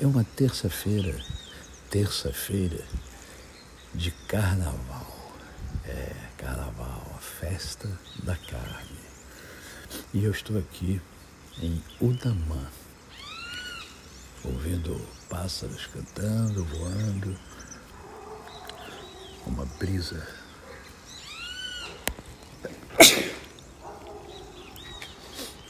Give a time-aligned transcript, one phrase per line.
[0.03, 1.17] É uma terça-feira,
[1.88, 2.83] terça-feira
[3.94, 5.37] de carnaval.
[5.85, 7.88] É, carnaval, a festa
[8.24, 8.98] da carne.
[10.12, 11.01] E eu estou aqui
[11.62, 12.67] em Udamã
[14.47, 17.39] ouvindo pássaros cantando, voando,
[19.47, 20.27] uma brisa.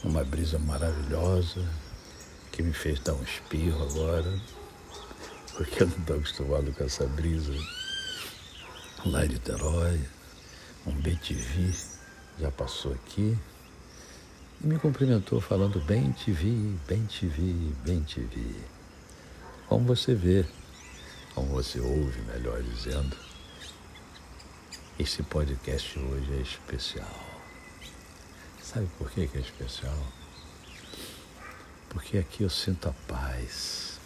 [0.03, 1.67] Uma brisa maravilhosa
[2.51, 4.41] que me fez dar um espirro agora,
[5.55, 7.53] porque eu não estou acostumado com essa brisa.
[9.05, 10.01] Lá em Niterói,
[10.85, 11.73] um BTV
[12.39, 13.37] já passou aqui
[14.61, 18.55] e me cumprimentou falando bem te vi, bem te vi, bem te vi.
[19.67, 20.45] Como você vê,
[21.35, 23.15] como você ouve, melhor dizendo,
[24.97, 27.25] esse podcast hoje é especial.
[28.61, 29.97] Sabe por que é especial?
[31.89, 33.99] Porque aqui eu sinto a paz.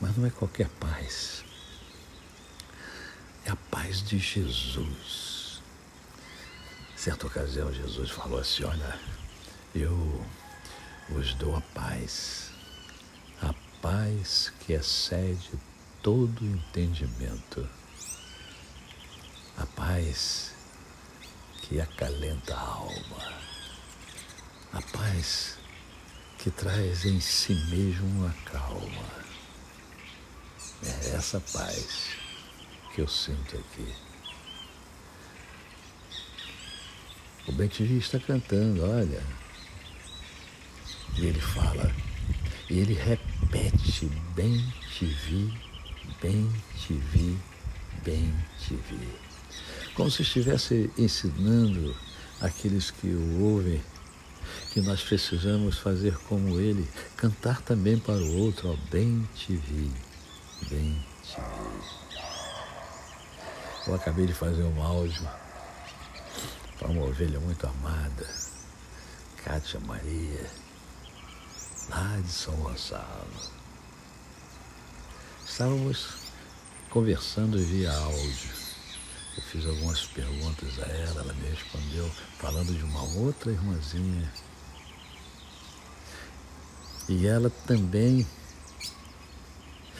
[0.00, 1.44] Mas não é qualquer paz.
[3.44, 5.35] É a paz de Jesus
[7.06, 8.98] certa ocasião, Jesus falou assim: Olha,
[9.72, 10.26] eu
[11.08, 12.50] vos dou a paz,
[13.40, 15.52] a paz que excede
[16.02, 17.68] todo entendimento,
[19.56, 20.52] a paz
[21.62, 23.34] que acalenta a alma,
[24.72, 25.58] a paz
[26.38, 29.26] que traz em si mesmo a calma.
[30.82, 32.16] É essa paz
[32.92, 33.94] que eu sinto aqui.
[37.48, 39.22] O Bentinho está cantando, olha.
[41.16, 41.94] E ele fala,
[42.68, 45.52] e ele repete, bem te vi,
[46.20, 47.38] bem te vi,
[48.04, 49.08] bem te vi.
[49.94, 51.96] Como se estivesse ensinando
[52.40, 53.80] aqueles que o ouvem
[54.72, 59.90] que nós precisamos fazer como ele, cantar também para o outro, ó, bem te vi,
[60.68, 61.96] bem te vi.
[63.86, 65.45] Eu acabei de fazer um áudio
[66.78, 68.26] para uma ovelha muito amada,
[69.44, 70.50] Cátia Maria,
[71.88, 73.56] lá de São Gonçalo.
[75.44, 76.08] Estávamos
[76.90, 78.50] conversando via áudio.
[79.36, 84.32] Eu fiz algumas perguntas a ela, ela me respondeu falando de uma outra irmãzinha.
[87.08, 88.26] E ela também,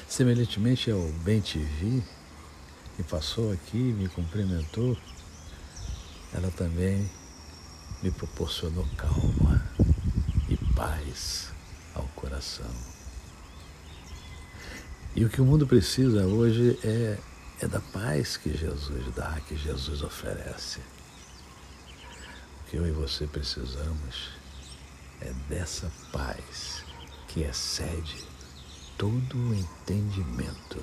[0.08, 2.02] semelhantemente ao Bem TV,
[2.96, 4.96] que passou aqui, me cumprimentou,
[6.32, 7.10] ela também
[8.02, 9.62] me proporcionou calma
[10.48, 11.50] e paz
[11.94, 12.70] ao coração.
[15.14, 17.18] E o que o mundo precisa hoje é,
[17.62, 20.78] é da paz que Jesus dá, que Jesus oferece.
[22.60, 24.30] O que eu e você precisamos
[25.20, 26.84] é dessa paz
[27.28, 28.26] que excede
[28.98, 30.82] todo o entendimento.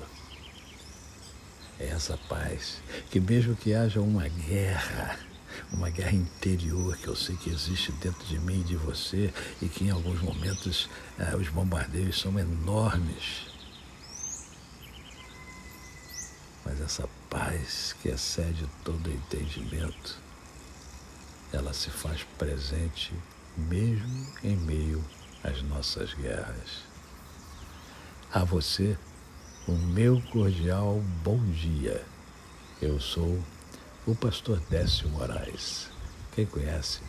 [1.78, 2.80] É essa paz
[3.10, 5.18] que, mesmo que haja uma guerra,
[5.72, 9.68] uma guerra interior que eu sei que existe dentro de mim e de você e
[9.68, 10.88] que em alguns momentos
[11.18, 13.46] eh, os bombardeios são enormes.
[16.64, 20.18] Mas essa paz que excede todo entendimento,
[21.52, 23.12] ela se faz presente
[23.56, 25.04] mesmo em meio
[25.42, 26.82] às nossas guerras.
[28.32, 28.96] A você,
[29.68, 32.04] o meu cordial bom dia.
[32.82, 33.38] Eu sou
[34.06, 35.88] o pastor Décio Moraes.
[36.34, 37.00] Quem conhece,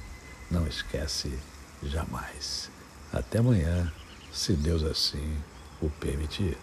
[0.49, 1.37] não esquece
[1.83, 2.69] jamais.
[3.11, 3.91] Até amanhã,
[4.31, 5.37] se Deus assim
[5.81, 6.57] o permitir.